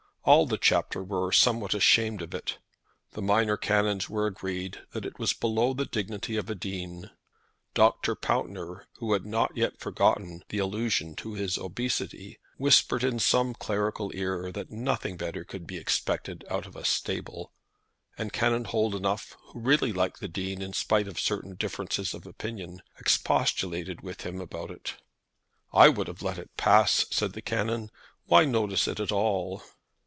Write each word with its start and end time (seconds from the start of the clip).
All 0.23 0.45
the 0.45 0.59
Chapter 0.59 1.03
were 1.03 1.31
somewhat 1.31 1.73
ashamed 1.73 2.21
of 2.21 2.35
it. 2.35 2.59
The 3.13 3.23
Minor 3.23 3.57
Canons 3.57 4.07
were 4.07 4.27
agreed 4.27 4.81
that 4.91 5.03
it 5.03 5.17
was 5.17 5.33
below 5.33 5.73
the 5.73 5.85
dignity 5.87 6.35
of 6.37 6.47
a 6.47 6.53
dean. 6.53 7.09
Dr. 7.73 8.13
Pountner, 8.15 8.85
who 8.97 9.13
had 9.13 9.25
not 9.25 9.57
yet 9.57 9.79
forgotten 9.79 10.43
the 10.49 10.59
allusion 10.59 11.15
to 11.15 11.33
his 11.33 11.57
obesity, 11.57 12.37
whispered 12.57 13.03
in 13.03 13.17
some 13.17 13.55
clerical 13.55 14.11
ear 14.13 14.51
that 14.51 14.69
nothing 14.69 15.17
better 15.17 15.43
could 15.43 15.65
be 15.65 15.77
expected 15.79 16.45
out 16.51 16.67
of 16.67 16.75
a 16.75 16.85
stable; 16.85 17.51
and 18.15 18.31
Canon 18.31 18.65
Holdenough, 18.65 19.35
who 19.45 19.59
really 19.59 19.91
liked 19.91 20.19
the 20.19 20.27
Dean 20.27 20.61
in 20.61 20.73
spite 20.73 21.07
of 21.07 21.19
certain 21.19 21.55
differences 21.55 22.13
of 22.13 22.27
opinion, 22.27 22.83
expostulated 22.99 24.01
with 24.01 24.21
him 24.21 24.39
about 24.39 24.69
it. 24.69 24.97
"I 25.73 25.89
would 25.89 26.07
have 26.07 26.21
let 26.21 26.37
it 26.37 26.55
pass," 26.57 27.07
said 27.09 27.33
the 27.33 27.41
Canon. 27.41 27.89
"Why 28.27 28.45
notice 28.45 28.87
it 28.87 28.99
at 28.99 29.11
all?" 29.11 29.63